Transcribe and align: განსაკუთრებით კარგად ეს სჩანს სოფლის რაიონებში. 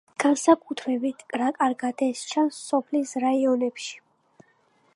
განსაკუთრებით 0.21 1.19
კარგად 1.59 2.01
ეს 2.07 2.23
სჩანს 2.29 2.63
სოფლის 2.71 3.13
რაიონებში. 3.25 3.95